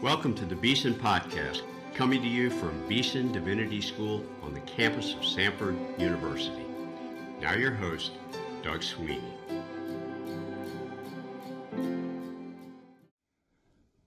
[0.00, 5.14] Welcome to the Beeson Podcast, coming to you from Beeson Divinity School on the campus
[5.14, 6.64] of Samford University.
[7.40, 8.12] Now, your host,
[8.62, 9.20] Doug Sweeney.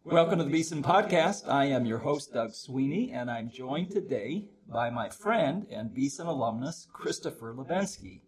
[0.05, 1.50] Welcome to the Beeson Podcast.
[1.50, 6.26] I am your host, Doug Sweeney, and I'm joined today by my friend and Beeson
[6.26, 8.21] alumnus, Kristofer Labenske,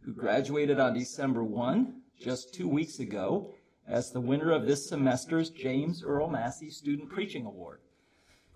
[0.00, 3.54] who graduated on December 1, just two weeks ago,
[3.86, 7.80] as the winner of this semester's James Earl Massey Student Preaching Award.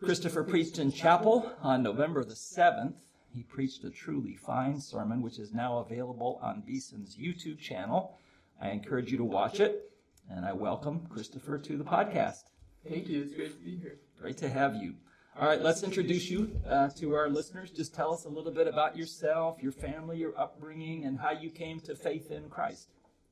[0.03, 2.95] Kristofer preached in chapel on November the 7th.
[3.35, 8.17] He preached a truly fine sermon, which is now available on Beeson's YouTube channel.
[8.61, 9.93] I encourage you to watch it,
[10.31, 12.45] and I welcome Kristofer to the podcast.
[12.89, 13.23] Thank you.
[13.23, 13.99] It's great to be here.
[14.21, 14.95] Great to have you.
[15.39, 17.71] All right, let's introduce you uh, to our listeners.
[17.71, 21.51] Just tell us a little bit about yourself, your family, your upbringing, and how you
[21.51, 22.89] came to faith in Christ.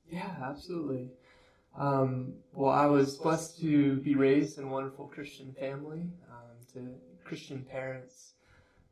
[0.09, 1.11] Yeah, absolutely.
[1.79, 6.95] Um, well, I was blessed to be raised in a wonderful Christian family, um, to
[7.25, 8.33] Christian parents.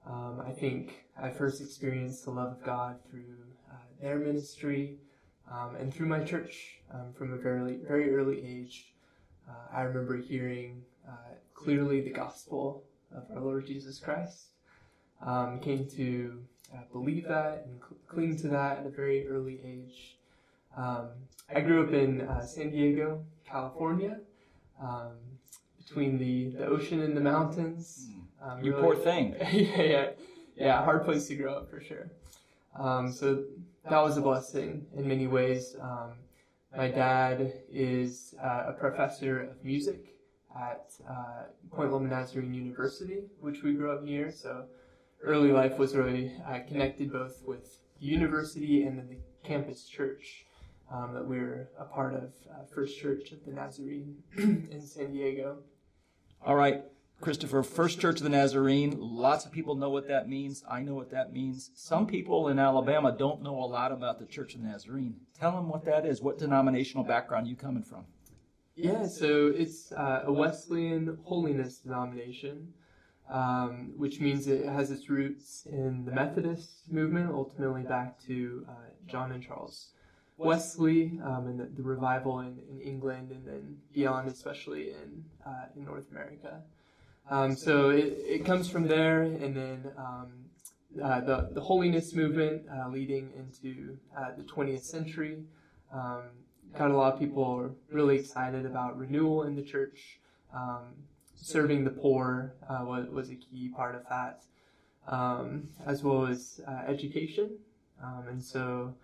[0.07, 3.37] Um, I think I first experienced the love of God through
[3.71, 4.99] uh, their ministry
[5.51, 8.93] um, and through my church um, from a very, very early age.
[9.49, 14.49] Uh, I remember hearing uh, clearly the gospel of our Lord Jesus Christ.
[15.23, 16.43] Um, came to
[16.75, 20.19] uh, believe that and cl- cling to that at a very early age.
[20.77, 21.09] Um,
[21.55, 24.19] I grew up in uh, San Diego, California,
[24.83, 25.13] um,
[25.79, 28.09] between the, the ocean and the mountains.
[28.43, 29.35] Um, You really- poor thing.
[29.53, 30.11] yeah, yeah,
[30.57, 32.11] yeah, hard place to grow up for sure.
[32.79, 33.45] Um, so
[33.89, 35.77] that was a blessing in many ways.
[35.81, 36.13] Um,
[36.77, 40.17] my dad is uh, a professor of music
[40.57, 44.33] at uh, Point Loma Nazarene University, which we grew up near.
[44.33, 44.65] So
[45.23, 50.47] early life was really uh, connected both with the university and then the campus church
[50.91, 55.13] um, that we were a part of, uh, First Church of the Nazarene in San
[55.13, 55.59] Diego.
[56.45, 56.85] All right,
[57.21, 58.97] Kristofer, First Church of the Nazarene.
[58.99, 60.63] Lots of people know what that means.
[60.69, 61.71] I know what that means.
[61.75, 65.17] Some people in Alabama don't know a lot about the Church of the Nazarene.
[65.39, 66.21] Tell them what that is.
[66.21, 68.05] What denominational background you coming from?
[68.77, 72.75] Yeah, so it's uh, a Wesleyan holiness denomination,
[73.31, 78.73] um, which means it has its roots in the Methodist movement, ultimately back to uh,
[79.07, 79.94] John and Charles
[80.37, 85.67] Wesley um, and the, the revival in, in England and then beyond, especially in, uh,
[85.77, 86.61] in North America.
[87.31, 90.33] Um, so it, it comes from there, and then um,
[91.03, 95.45] uh, the, the holiness movement uh, leading into uh, the 20th century.
[95.93, 96.23] Um,
[96.77, 100.19] got a lot of people really excited about renewal in the church.
[100.53, 100.95] Um,
[101.37, 104.43] serving the poor uh, was, was a key part of that,
[105.07, 107.51] um, as well as uh, education.
[108.29, 108.95] And so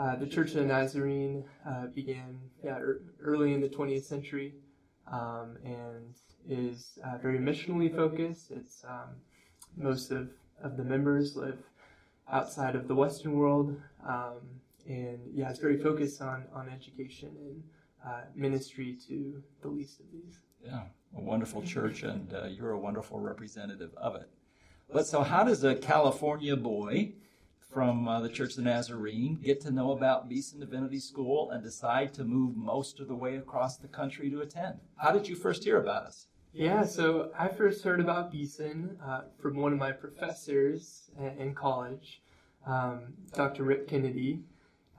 [0.00, 4.54] uh, the Church of the Nazarene uh, began yeah, er, early in the 20th century
[5.12, 6.14] um, and
[6.48, 8.50] is uh, very missionally focused.
[8.50, 9.10] It's um,
[9.76, 10.30] most of,
[10.62, 11.58] of the members live
[12.32, 13.76] outside of the Western world.
[14.08, 14.40] Um,
[14.88, 17.62] and yeah, it's very focused on, on education and
[18.06, 20.38] uh, ministry to the least of these.
[20.64, 20.84] Yeah,
[21.14, 24.30] a wonderful church, and uh, you're a wonderful representative of it.
[24.90, 27.12] But so, how does a California boy
[27.70, 31.62] from uh, the Church of the Nazarene get to know about Beeson Divinity School and
[31.62, 34.80] decide to move most of the way across the country to attend?
[34.96, 36.26] How did you first hear about us?
[36.52, 42.22] Yeah, so I first heard about Beeson uh, from one of my professors in college,
[42.66, 43.62] um, Dr.
[43.62, 44.40] Rick Kennedy,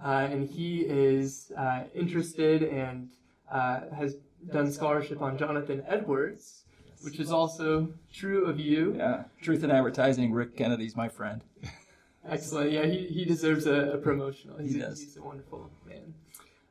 [0.03, 3.09] uh, and he is uh, interested and
[3.51, 4.15] uh, has
[4.51, 6.63] done scholarship on Jonathan Edwards,
[7.01, 8.95] which is also true of you.
[8.97, 10.31] Yeah, Truth in Advertising.
[10.31, 11.43] Rick Kennedy's my friend.
[12.27, 12.71] Excellent.
[12.71, 14.57] Yeah, he, he deserves a, a promotional.
[14.59, 14.99] He's, He a, does.
[15.01, 16.13] he's a wonderful man.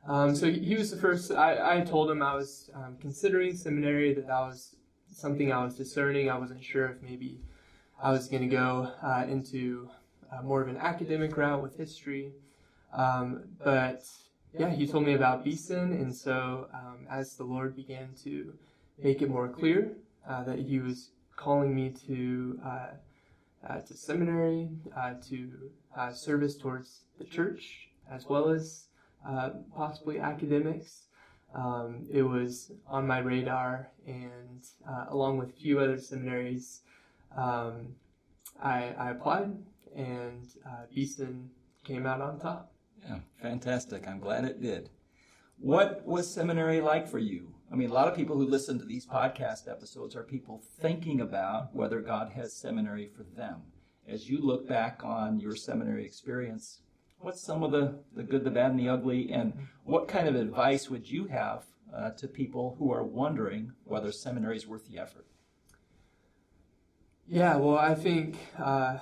[0.07, 1.31] Um, so he, he was the first.
[1.31, 4.75] I, I told him I was um, considering seminary, that that was
[5.11, 6.29] something I was discerning.
[6.29, 7.39] I wasn't sure if maybe
[8.01, 9.89] I was going to go uh, into
[10.31, 12.31] uh, more of an academic route with history.
[12.93, 14.05] Um, but
[14.57, 18.53] yeah, he told me about Beeson, and so um, as the Lord began to
[19.01, 19.91] make it more clear
[20.27, 22.87] uh, that He was calling me to uh,
[23.67, 25.51] to seminary, uh, to
[25.95, 28.85] uh, service towards the church, as well as
[29.27, 31.03] uh, possibly academics.
[31.53, 36.81] Um, it was on my radar, and uh, along with a few other seminaries,
[37.37, 37.95] um,
[38.61, 39.57] I, I applied,
[39.95, 41.49] and uh, Beeson
[41.83, 42.71] came out on top.
[43.03, 44.07] Yeah, fantastic.
[44.07, 44.89] I'm glad it did.
[45.61, 47.53] What was seminary like for you?
[47.71, 51.21] I mean, a lot of people who listen to these podcast episodes are people thinking
[51.21, 53.61] about whether God has seminary for them.
[54.07, 56.79] As you look back on your seminary experience,
[57.19, 59.53] what's some of the, the good, the bad, and the ugly, and
[59.83, 61.65] what kind of advice would you have
[61.95, 65.27] uh, to people who are wondering whether seminary is worth the effort?
[67.27, 68.97] Yeah, well, I think uh,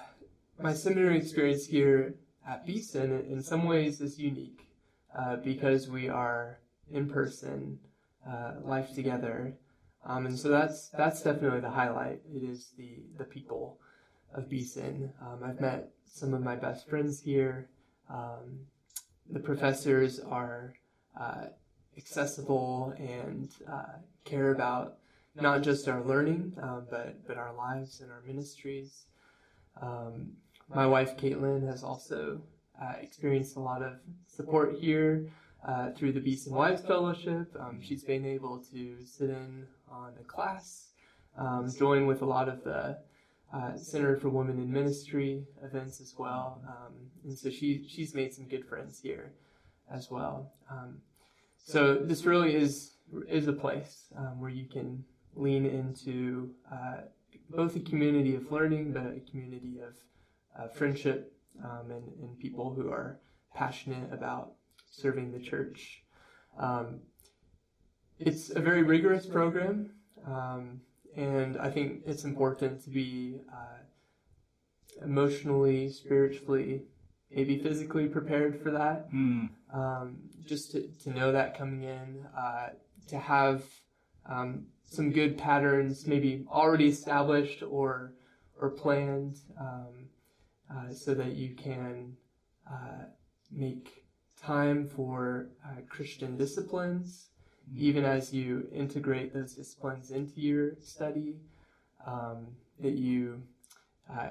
[0.61, 2.15] my seminary experience here
[2.45, 4.68] at Beeson, in some ways, is unique
[5.17, 6.59] uh, because we are
[6.91, 7.79] in person,
[8.27, 9.55] uh, life together,
[10.05, 12.21] um, and so that's that's definitely the highlight.
[12.33, 13.79] It is the the people
[14.33, 15.11] of Beeson.
[15.21, 17.69] Um, I've met some of my best friends here.
[18.09, 18.65] Um,
[19.29, 20.73] the professors are
[21.19, 21.45] uh,
[21.97, 24.97] accessible and uh, care about
[25.35, 29.05] not just our learning, um, but but our lives and our ministries.
[29.81, 30.33] Um,
[30.73, 32.41] my wife Caitlin has also
[32.81, 33.93] uh, experienced a lot of
[34.27, 35.27] support here
[35.65, 37.55] uh, through the Beeson Wives Fellowship.
[37.59, 40.89] Um, she's been able to sit in on a class,
[41.37, 42.97] um, join with a lot of the
[43.53, 46.93] uh, Center for Women in Ministry events as well, um,
[47.25, 49.33] and so she she's made some good friends here
[49.91, 50.53] as well.
[50.69, 51.01] Um,
[51.57, 52.91] so this really is
[53.27, 55.03] is a place um, where you can
[55.35, 57.01] lean into uh,
[57.49, 59.95] both a community of learning, but a community of
[60.57, 61.33] uh, friendship
[61.63, 63.19] um, and, and people who are
[63.53, 64.53] passionate about
[64.89, 66.03] serving the church.
[66.57, 67.01] Um,
[68.19, 69.91] it's a very rigorous program,
[70.27, 70.81] um,
[71.15, 76.83] and I think it's important to be uh, emotionally, spiritually,
[77.31, 79.11] maybe physically prepared for that.
[79.11, 79.49] Mm.
[80.45, 82.69] just to, to know that coming in, uh,
[83.07, 83.63] to have
[84.25, 88.13] um, some good patterns, maybe already established or
[88.61, 90.08] or planned, um,
[90.73, 92.15] uh, so that you can
[92.69, 93.05] uh,
[93.51, 94.03] make
[94.41, 97.29] time for uh, Christian disciplines,
[97.75, 101.35] even as you integrate those disciplines into your study.
[102.05, 102.47] Um,
[102.79, 103.41] that you
[104.11, 104.29] uh,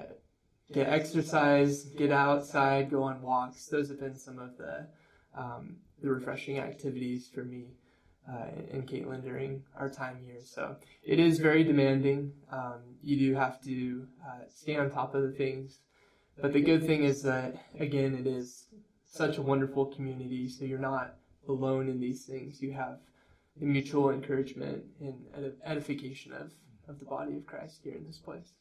[0.73, 3.67] get exercise, get outside, go on walks.
[3.67, 4.87] Those have been some of the
[5.35, 7.67] um, the refreshing activities for me
[8.27, 10.39] uh, and Caitlin during our time here.
[10.43, 12.31] So it is very demanding.
[12.51, 15.79] Um, you do have to uh, stay on top of the things.
[16.41, 18.67] But the good thing is that, again, it is
[19.05, 20.47] such a wonderful community.
[20.47, 21.15] So you're not
[21.47, 22.61] alone in these things.
[22.61, 22.99] You have
[23.57, 26.51] the mutual encouragement and edification of,
[26.87, 28.53] of the body of Christ here in this place.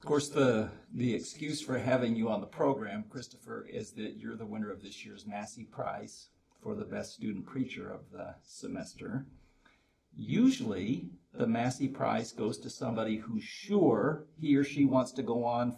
[0.00, 4.36] Of course, the the excuse for having you on the program, Kristofer, is that you're
[4.36, 6.28] the winner of this year's Massey Prize
[6.62, 9.26] for the best student preacher of the semester.
[10.16, 15.44] Usually, the Massey Prize goes to somebody who's sure he or she wants to go
[15.44, 15.76] on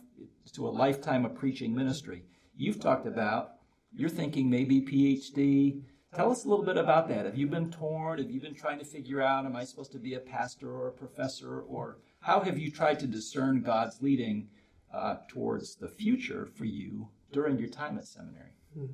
[0.55, 2.25] to a lifetime of preaching ministry.
[2.56, 3.52] You've talked about
[3.94, 5.82] you're thinking maybe PhD.
[6.14, 7.25] Tell us a little bit about that.
[7.25, 8.19] Have you been torn?
[8.19, 10.88] Have you been trying to figure out, am I supposed to be a pastor or
[10.88, 11.61] a professor?
[11.61, 14.49] Or how have you tried to discern God's leading
[14.93, 18.56] uh, towards the future for you during your time at seminary?
[18.75, 18.87] Hmm.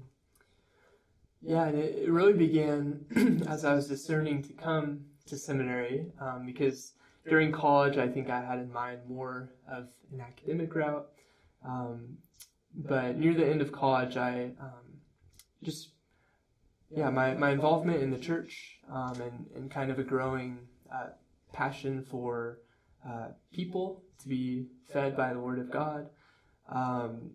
[1.40, 6.44] Yeah, and it, it really began as I was discerning to come to seminary um,
[6.46, 6.92] because
[7.28, 11.06] during college I think I had in mind more of an academic route.
[11.64, 12.18] Um,
[12.74, 15.00] but near the end of college, I um,
[15.62, 15.90] just,
[16.90, 20.58] yeah, my, my involvement in the church um, and, and kind of a growing
[20.92, 21.08] uh,
[21.52, 22.58] passion for
[23.08, 26.08] uh, people to be fed by the Word of God
[26.68, 27.30] um,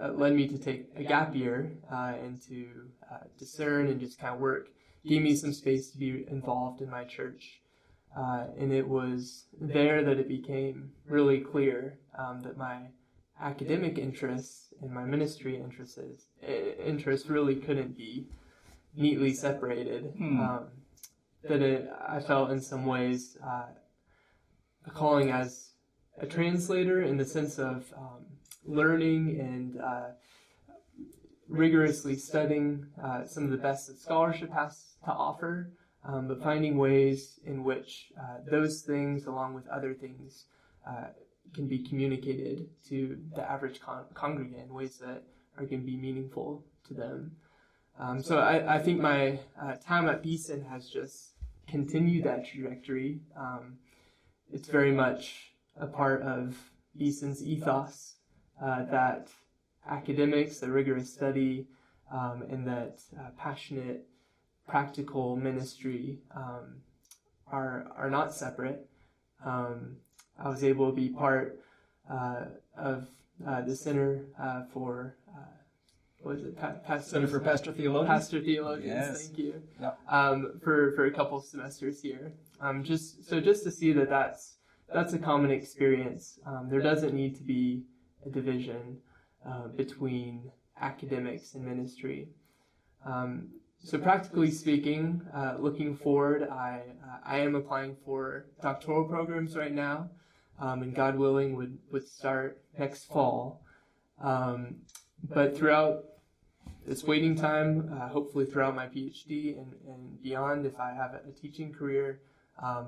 [0.00, 2.66] uh, led me to take a gap year uh, and to
[3.10, 4.68] uh, discern and just kind of work.
[5.06, 7.60] Gave me some space to be involved in my church.
[8.16, 12.78] Uh, and it was there that it became really clear um, that my
[13.40, 15.98] academic interests and my ministry interests
[16.40, 18.28] interests really couldn't be
[18.96, 20.12] neatly separated.
[20.16, 20.40] Hmm.
[20.40, 20.64] Um,
[21.48, 23.66] that it, I felt in some ways uh,
[24.86, 25.70] a calling as
[26.18, 28.24] a translator in the sense of um,
[28.64, 30.06] learning and uh,
[31.48, 35.72] rigorously studying uh, some of the best that scholarship has to offer,
[36.04, 40.46] um, but finding ways in which uh, those things, along with other things,
[40.86, 41.08] uh,
[41.54, 45.22] can be communicated to the average con- congregant in ways that
[45.56, 47.32] are going to be meaningful to them.
[47.98, 51.34] Um, so I, I, think my uh, time at Beeson has just
[51.68, 53.20] continued that trajectory.
[53.38, 53.78] Um,
[54.52, 56.56] it's very much a part of
[56.96, 58.16] Beeson's ethos
[58.62, 59.28] uh, that
[59.88, 61.66] academics, the rigorous study,
[62.12, 64.06] um, and that uh, passionate,
[64.66, 66.76] practical ministry um,
[67.50, 68.88] are are not separate.
[69.44, 69.96] Um,
[70.42, 71.60] I was able to be part
[72.10, 73.08] uh, of
[73.46, 75.40] uh, the Center uh, for uh,
[76.22, 76.58] what is it?
[76.58, 78.08] Pa- Pastor, Center for Pastor Theologians.
[78.08, 78.86] Pastor Theologians.
[78.86, 79.26] Yes.
[79.26, 79.62] Thank you.
[80.08, 82.32] Um, for for a couple semesters here.
[82.60, 84.56] Um, just so just to see that that's
[84.92, 86.38] that's a common experience.
[86.46, 87.82] Um, there doesn't need to be
[88.24, 88.98] a division
[89.46, 92.28] uh, between academics and ministry.
[93.04, 93.48] Um,
[93.82, 99.72] so practically speaking, uh, looking forward, I uh, I am applying for doctoral programs right
[99.72, 100.08] now,
[100.58, 103.62] um, and God willing would would start next fall.
[104.20, 104.76] Um,
[105.28, 106.04] but throughout
[106.86, 111.32] this waiting time, uh, hopefully throughout my PhD and, and beyond, if I have a,
[111.32, 112.20] teaching career,
[112.62, 112.86] um,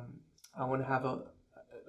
[0.58, 1.22] I want to have a,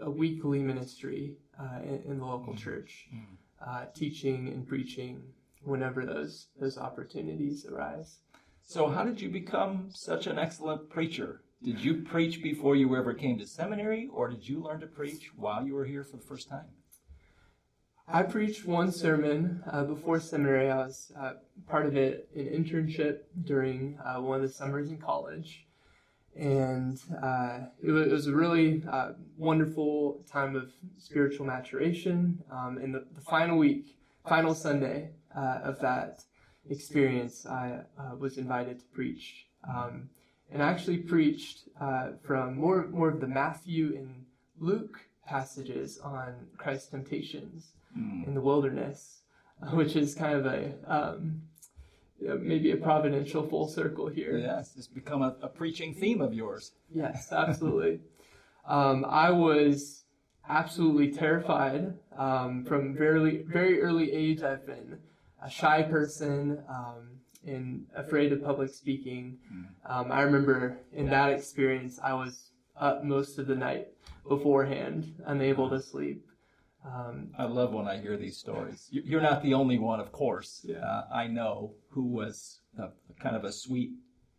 [0.01, 2.63] a weekly ministry uh, in, in, the local mm-hmm.
[2.63, 3.35] church, mm-hmm.
[3.65, 5.21] Uh, teaching and preaching
[5.63, 8.19] whenever those those opportunities arise.
[8.63, 11.41] So, how did you become such an excellent preacher?
[11.63, 15.31] Did you preach before you ever came to seminary, or did you learn to preach
[15.35, 16.67] while you were here for the first time?
[18.07, 20.69] I preached one sermon uh, before seminary.
[20.71, 21.33] I was uh,
[21.67, 25.66] part of it, an internship during uh, one of the summers in college.
[26.37, 32.43] And uh, it, was, it, was, a really uh, wonderful time of spiritual maturation.
[32.51, 36.23] Um, and the, the, final week, final Sunday uh, of that
[36.69, 37.81] experience, I
[38.19, 39.47] was invited to preach.
[39.67, 40.09] Um,
[40.51, 41.69] and I actually preached
[42.23, 44.25] from more, more of the Matthew and
[44.59, 48.25] Luke passages on Christ's temptations mm.
[48.25, 49.21] in the wilderness,
[49.73, 51.41] which is kind of a um,
[52.19, 54.37] maybe a providential full circle here.
[54.37, 56.73] Yes, it's become a, a preaching theme of yours.
[56.93, 57.99] Yes, absolutely.
[58.67, 60.03] um, I was
[60.49, 64.41] absolutely terrified um, from very very early age.
[64.41, 64.99] I've been
[65.43, 69.37] a shy person um, and afraid of public speaking.
[69.89, 70.11] Mm.
[70.11, 73.87] I remember in that experience, I was up most of the night
[74.27, 76.23] beforehand, unable to sleep.
[76.85, 78.87] Um, I love when I hear these stories.
[78.91, 80.61] You're not the only one, of course.
[80.63, 80.77] Yeah.
[80.77, 82.89] Uh, I know who was a,
[83.21, 83.91] kind of a sweet,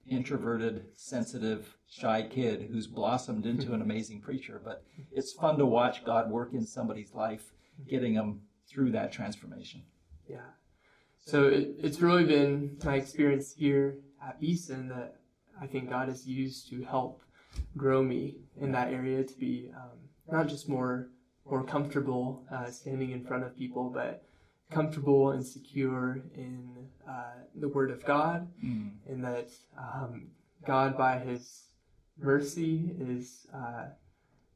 [0.07, 4.61] introverted, sensitive, shy kid who's blossomed into an amazing preacher.
[4.65, 7.53] But it's fun to watch God work in somebody's life,
[7.89, 9.83] getting them through that transformation.
[10.29, 10.39] Yeah.
[11.19, 15.17] So it, it's really been my experience here at Beeson that
[15.61, 17.23] I think God has used to help
[17.77, 19.99] grow me in that area to be um,
[20.31, 21.11] not just more
[21.51, 24.25] more comfortable uh, standing in front of people, but
[24.71, 26.69] comfortable and secure in
[27.09, 28.91] uh, the Word of God, mm.
[29.09, 30.29] and that um,
[30.67, 31.63] God, by His
[32.19, 33.87] mercy, is uh,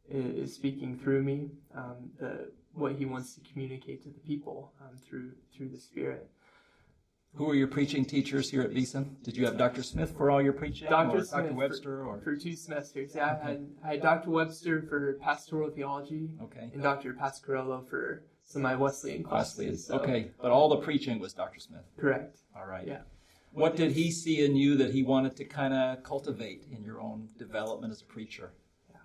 [0.09, 4.99] is speaking through me um, the what He wants to communicate to the people um,
[5.09, 6.29] through through the Spirit.
[7.35, 9.17] Who were your preaching teachers here at Beeson?
[9.23, 9.83] Did you have Dr.
[9.83, 10.89] Smith for all your preaching?
[10.91, 11.25] Dr.
[11.25, 11.55] Smith Dr.
[11.55, 13.15] Webster for, or for two semesters.
[13.15, 13.39] Yeah.
[13.43, 14.31] I, had, I had Dr.
[14.31, 16.31] Webster for pastoral theology.
[16.43, 16.71] Okay.
[16.75, 17.15] And Dr.
[17.15, 19.87] Pasquarello for some of my Wesleyan classes.
[19.87, 19.95] So.
[19.95, 21.59] Okay, but all the preaching was Dr.
[21.59, 21.85] Smith.
[21.99, 22.41] Correct.
[22.55, 22.87] All right.
[22.87, 23.01] Yeah.
[23.53, 27.01] What did he see in you that he wanted to kind of cultivate in your
[27.01, 28.53] own development as a preacher?
[28.91, 28.97] Yeah.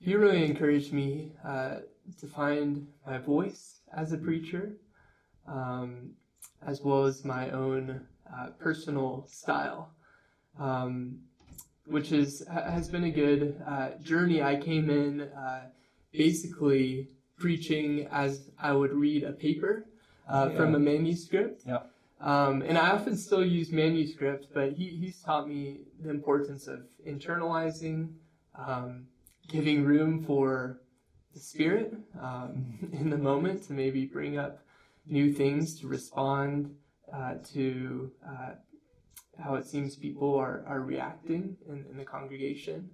[0.00, 1.76] He really encouraged me uh,
[2.20, 4.76] to find my voice as a preacher.
[5.46, 6.12] Um,
[6.68, 9.90] as well as my own uh, personal style,
[10.60, 11.18] um,
[11.86, 14.42] which is has been a good uh, journey.
[14.42, 15.62] I came in uh,
[16.12, 17.08] basically
[17.38, 19.86] preaching as I would read a paper
[20.28, 20.56] uh, yeah.
[20.56, 21.62] from a manuscript.
[21.66, 21.80] Yeah.
[22.20, 26.80] Um, and I often still use manuscript, but he, he's taught me the importance of
[27.06, 28.12] internalizing,
[28.56, 29.06] um,
[29.46, 30.80] giving room for
[31.32, 34.58] the spirit um, in the moment to maybe bring up
[35.08, 36.74] new things to respond
[37.12, 38.50] uh, to uh,
[39.42, 42.90] how it seems people are, are reacting in, in the congregation.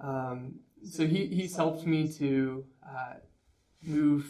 [0.00, 3.14] Um, so he, he's helped me to uh,
[3.82, 4.26] move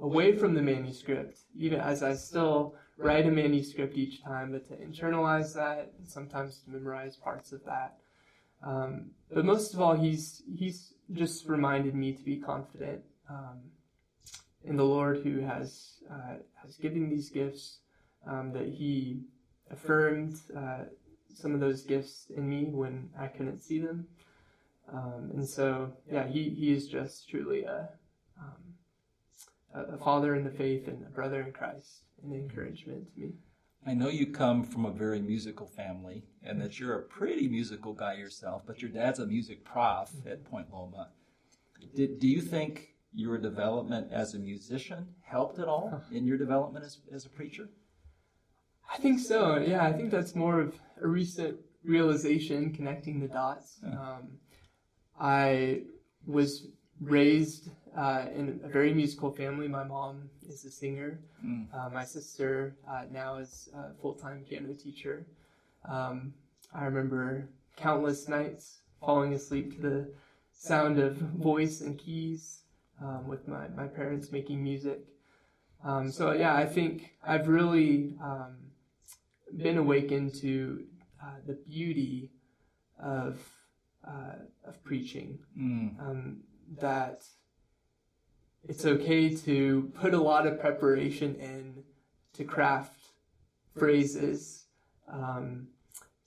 [0.00, 4.76] away from the manuscript, even as I still write a manuscript each time, but to
[4.76, 7.98] internalize that, sometimes to memorize parts of that.
[8.62, 13.58] Um, but most of all, he's he's just reminded me to be confident um,
[14.64, 17.78] in the Lord who has uh, has given these gifts,
[18.26, 19.20] um, that He
[19.70, 20.84] affirmed uh,
[21.34, 24.06] some of those gifts in me when I couldn't see them.
[24.92, 27.88] Um, and so, yeah, he, he is just truly a,
[28.40, 33.32] um, a father in the faith and a brother in Christ, an encouragement to me.
[33.86, 37.94] I know you come from a very musical family and that you're a pretty musical
[37.94, 41.08] guy yourself, but your dad's a music prof at Point Loma.
[41.94, 46.84] Did, do you think your development as a musician helped at all in your development
[46.84, 47.68] as, as a preacher?
[48.92, 49.56] I think so.
[49.56, 53.78] Yeah, I think that's more of a recent realization, connecting the dots.
[53.84, 54.38] Um,
[55.18, 55.82] I
[56.26, 56.68] was
[57.00, 59.68] raised uh, in a very musical family.
[59.68, 61.20] My mom is a singer.
[61.44, 61.66] Mm.
[61.72, 65.26] Uh, my sister uh, now is a full time piano teacher.
[65.88, 66.34] Um,
[66.74, 70.12] I remember countless nights falling asleep to the
[70.52, 72.60] sound of voice and keys
[73.02, 75.00] um, with my, my parents making music.
[75.84, 78.56] Um, so yeah, I think I've really um,
[79.56, 80.84] been awakened to
[81.22, 82.30] uh, the beauty
[83.02, 83.38] of
[84.06, 85.38] uh, of preaching.
[85.58, 86.00] Mm.
[86.00, 86.40] Um,
[86.80, 87.24] that
[88.68, 91.82] it's okay to put a lot of preparation in
[92.34, 92.96] to craft
[93.76, 94.66] phrases,
[95.10, 95.68] um,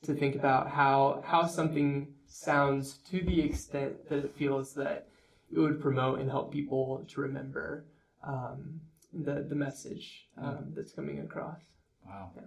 [0.04, 5.08] to think about how how something sounds to the extent that it feels that
[5.56, 7.86] it would promote and help people to remember
[8.24, 8.80] um,
[9.14, 11.62] the the message um, that's coming across.
[12.06, 12.32] Wow.
[12.36, 12.44] Yeah.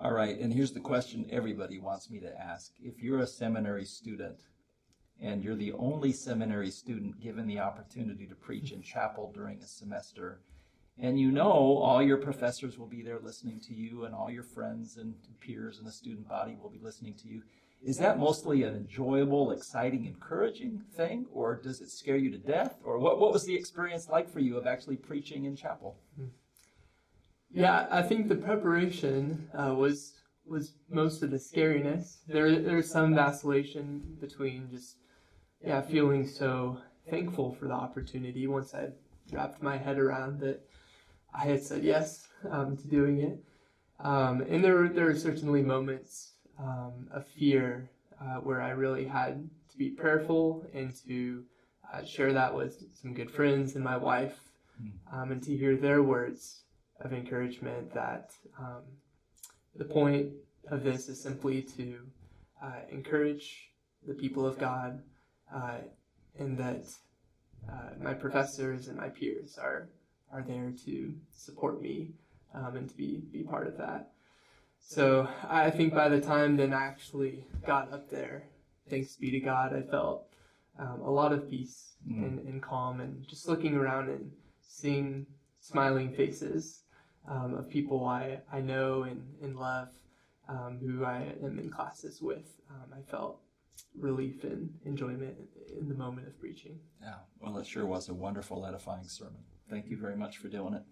[0.00, 2.72] All right, and here's the question everybody wants me to ask.
[2.82, 4.40] If you're a seminary student
[5.20, 9.66] and you're the only seminary student given the opportunity to preach in chapel during a
[9.66, 10.40] semester,
[10.98, 14.42] and you know all your professors will be there listening to you, and all your
[14.42, 17.42] friends and peers in the student body will be listening to you,
[17.84, 22.78] is that mostly an enjoyable, exciting, encouraging thing, or does it scare you to death?
[22.82, 25.96] Or what, what was the experience like for you of actually preaching in chapel?
[27.52, 30.14] Yeah, I think the preparation uh, was
[30.46, 32.18] was most of the scariness.
[32.26, 34.96] There there's some vacillation between just
[35.62, 38.88] yeah feeling so thankful for the opportunity once I
[39.30, 40.66] wrapped my head around that
[41.34, 43.44] I had said yes um, to doing it,
[44.00, 47.88] um, and there there were certainly moments um, of fear
[48.20, 51.44] uh, where I really had to be prayerful and to
[51.92, 54.38] uh, share that with some good friends and my wife,
[55.12, 56.62] um, and to hear their words
[57.00, 58.82] of encouragement that um,
[59.76, 60.32] the point
[60.70, 61.98] of this is simply to
[62.62, 63.70] uh, encourage
[64.06, 65.02] the people of God,
[65.54, 65.78] uh,
[66.38, 66.86] and that
[67.68, 69.88] uh, my professors and my peers are
[70.32, 72.12] are there to support me
[72.54, 74.13] um, and to be be part of that.
[74.86, 78.44] So I think by the time then I actually got up there,
[78.90, 80.26] thanks be to God, I felt
[80.78, 82.22] um, a lot of peace Mm.
[82.22, 85.24] and, and calm, and just looking around and seeing
[85.58, 86.82] smiling faces
[87.26, 89.88] um, of people I, I know and, and love,
[90.46, 92.60] um, who I am in classes with.
[92.68, 93.40] Um, I felt
[93.98, 95.34] relief and enjoyment
[95.80, 96.78] in the moment of preaching.
[97.00, 99.44] Yeah, well, it sure was a wonderful, edifying sermon.
[99.70, 100.82] Thank you very much for doing it.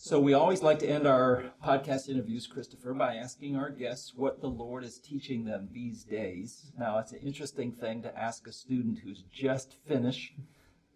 [0.00, 4.40] So, we always like to end our podcast interviews, Kristofer, by asking our guests what
[4.40, 6.70] the Lord is teaching them these days.
[6.78, 10.34] Now, it's an interesting thing to ask a student who's just finished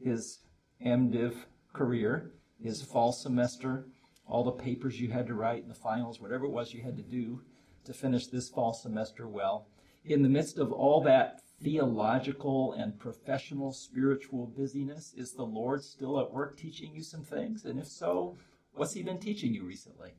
[0.00, 0.38] his
[0.86, 1.34] MDiv
[1.72, 2.30] career,
[2.62, 3.86] his fall semester,
[4.24, 7.02] all the papers you had to write, the finals, whatever it was you had to
[7.02, 7.40] do
[7.84, 9.66] to finish this fall semester well.
[10.04, 16.20] In the midst of all that theological and professional spiritual busyness, is the Lord still
[16.20, 17.64] at work teaching you some things?
[17.64, 18.36] And if so,
[18.74, 20.14] what's He been teaching you recently?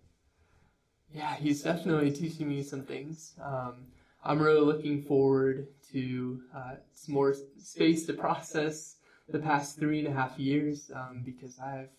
[1.13, 3.33] Yeah, he's definitely teaching me some things.
[3.41, 3.85] Um,
[4.23, 8.95] I'm really looking forward to uh, some more space to process
[9.29, 11.89] the past three and a half years um, because I've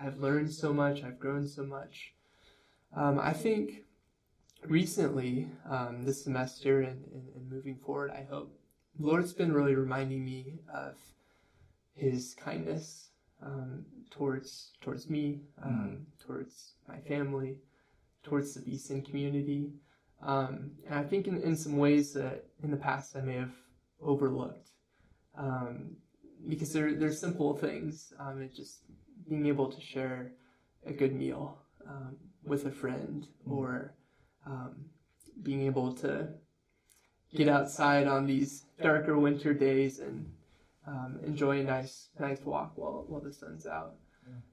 [0.00, 2.14] I've learned so much, I've grown so much.
[2.96, 3.84] Um, I think
[4.66, 8.58] recently, um, this semester and, and, and moving forward, I hope
[8.98, 10.96] the Lord's been really reminding me of
[11.94, 13.09] His kindness
[13.42, 17.58] um, towards towards me, um, towards my family,
[18.22, 19.72] towards the Beeson community.
[20.22, 23.54] Um, and I think in, in some ways that in the past I may have
[24.02, 24.68] overlooked.
[25.36, 25.96] Um,
[26.48, 28.12] because they're, they're simple things.
[28.18, 28.78] Um, it's just
[29.28, 30.32] being able to share
[30.86, 33.94] a good meal um, with a friend or
[34.46, 34.76] um,
[35.42, 36.28] being able to
[37.34, 40.30] get outside on these darker winter days and
[40.90, 43.94] um, enjoy a nice nice walk while, while the sun's out.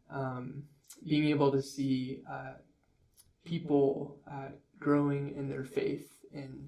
[0.10, 0.64] Um,
[1.08, 2.54] being able to see uh,
[3.46, 6.68] people uh, growing in their faith in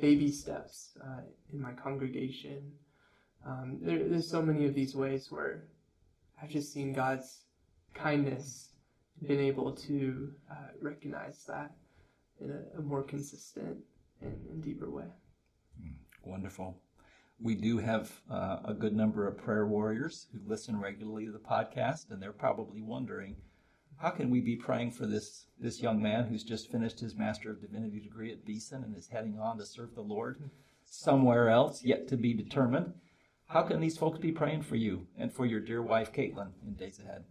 [0.00, 2.72] baby steps uh, in my congregation.
[3.46, 5.64] Um, there, there's so many of these ways where
[6.40, 7.40] I've just seen God's
[7.94, 8.70] kindness,
[9.26, 11.72] been able to uh, recognize that
[12.40, 13.78] in a, a more consistent
[14.20, 15.06] and, and deeper way.
[16.24, 16.76] Wonderful.
[17.38, 21.38] We do have uh, a good number of prayer warriors who listen regularly to the
[21.38, 23.36] podcast, and they're probably wondering,
[23.98, 27.50] how can we be praying for this this young man who's just finished his Master
[27.50, 30.50] of Divinity degree at Beeson and is heading on to serve the Lord
[30.84, 32.94] somewhere else, yet to be determined?
[33.46, 36.74] How can these folks be praying for you and for your dear wife, Caitlin, in
[36.74, 37.24] days ahead?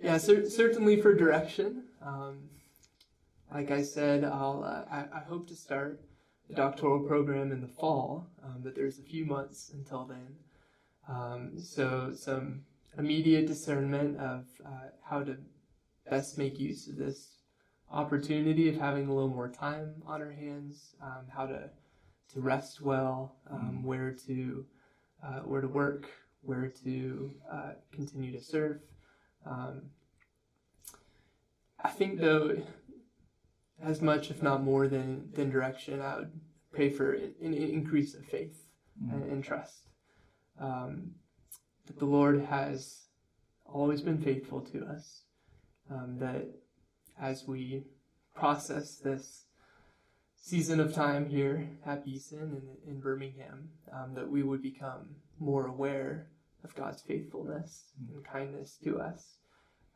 [0.00, 1.84] Yeah, cer- certainly for direction.
[2.00, 2.50] Um,
[3.52, 6.00] like I said, I'll uh, I, I hope to start
[6.52, 10.36] the doctoral program in the fall, um, but there's a few months until then.
[11.08, 12.62] Um, so some
[12.98, 15.36] immediate discernment of uh, how to
[16.10, 17.38] best make use of this
[17.90, 21.70] opportunity of having a little more time on our hands, um, how to
[22.34, 24.64] to rest well, um, where to
[25.24, 26.10] uh, where to work,
[26.42, 28.80] where to uh, continue to serve,
[29.46, 29.82] Um,
[31.84, 32.62] I think, though,
[33.80, 36.40] as much, if not more than, than direction, I would
[36.72, 38.64] pray for an, an increase of faith
[39.02, 39.14] mm-hmm.
[39.14, 39.88] and, and, trust.
[40.60, 41.12] Um,
[41.86, 43.02] that the Lord has
[43.66, 45.22] always been faithful to us.
[45.90, 46.46] Um, that
[47.20, 47.84] as we
[48.34, 49.44] process this
[50.36, 55.66] season of time here at Beeson and in Birmingham, um, that we would become more
[55.66, 56.28] aware
[56.64, 59.36] of God's faithfulness and kindness to us.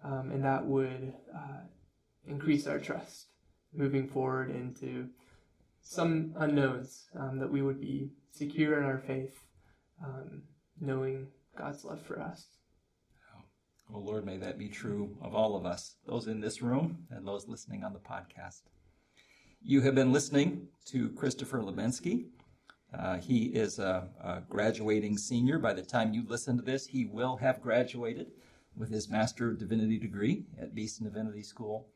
[0.05, 1.61] Um, and that would uh,
[2.27, 3.29] increase our trust
[3.77, 5.09] moving forward into
[5.83, 9.39] some unknowns, um, that we would be secure in our faith,
[10.05, 10.43] um,
[10.81, 12.47] knowing God's love for us.
[13.95, 17.27] Oh, Lord, may that be true of all of us, those in this room and
[17.27, 18.62] those listening on the podcast.
[19.62, 22.25] You have been listening to Kristofer Labenske.
[22.93, 25.59] Uh, he is a, a, graduating senior.
[25.59, 28.33] By the time you listen to this, he will have graduated
[28.77, 31.89] with his Master of Divinity degree at Beeson Divinity School.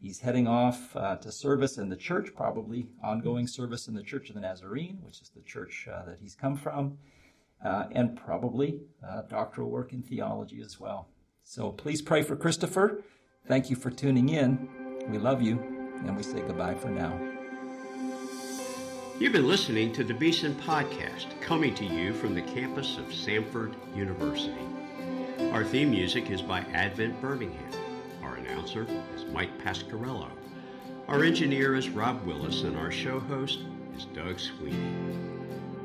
[0.00, 4.28] He's heading off uh, to service in the church, probably ongoing service in the Church
[4.28, 6.98] of the Nazarene, which is the church uh, that he's come from,
[7.64, 11.08] uh, and probably uh, doctoral work in theology as well.
[11.42, 13.02] So please pray for Kristofer.
[13.48, 14.68] Thank you for tuning in.
[15.08, 15.58] We love you,
[16.04, 17.18] and we say goodbye for now.
[19.18, 23.74] You've been listening to the Beeson Podcast, coming to you from the campus of Samford
[23.96, 24.52] University.
[25.50, 27.87] Our theme music is by Advent Birmingham
[28.48, 30.30] announcer is Mike Pasquarello.
[31.06, 33.60] Our engineer is Rob Willis, and our show host
[33.96, 34.92] is Doug Sweeney.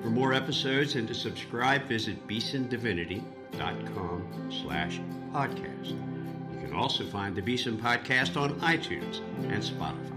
[0.02, 4.99] For more episodes and to subscribe, visit beesondivinity.com slash
[5.32, 5.91] podcast.
[5.91, 10.12] You can also find the Beeson Podcast on iTunes and Spotify.